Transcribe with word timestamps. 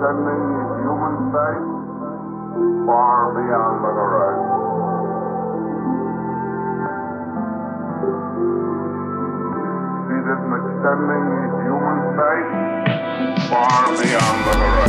extending 0.00 0.44
human 0.80 1.16
sight 1.28 1.60
far 2.88 3.36
beyond 3.36 3.84
the 3.84 3.92
horizon. 4.00 4.48
Extending 10.50 11.26
human 11.60 11.98
sight 12.16 12.48
far 13.50 13.84
beyond 14.00 14.38
the 14.46 14.54
horizon. 14.56 14.79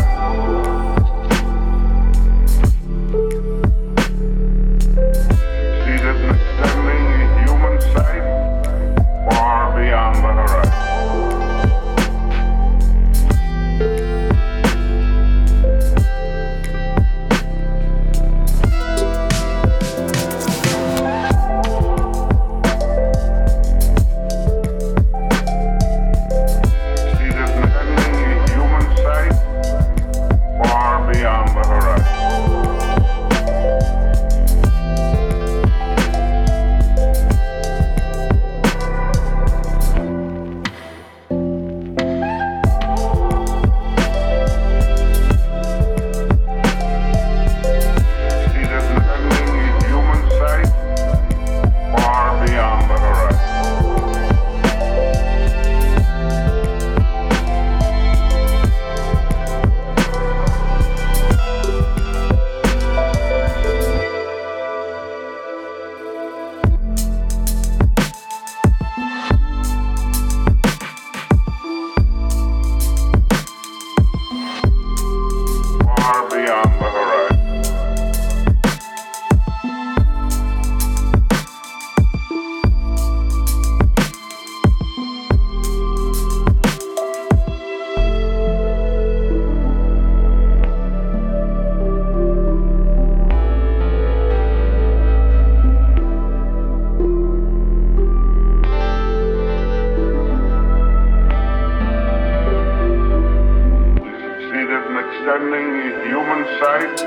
extending 105.22 105.69
human 106.08 106.45
sight 106.59 106.99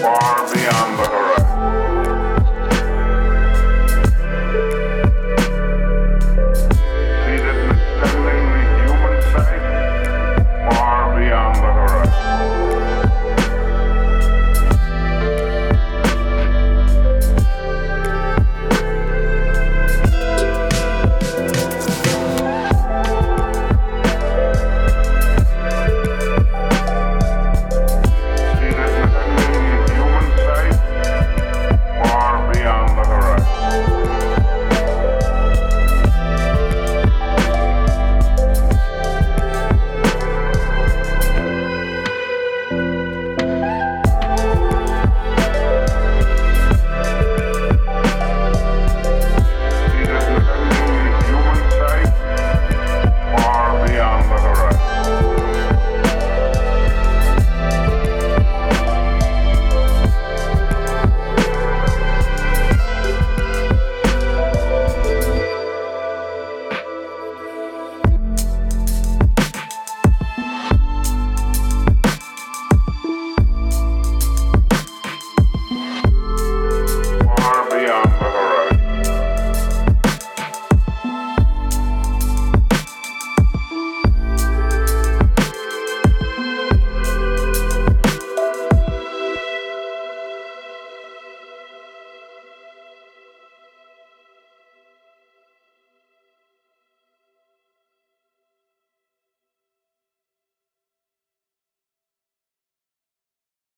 far 0.00 0.54
beyond 0.54 0.98
the 0.98 1.08
horizon. 1.10 1.47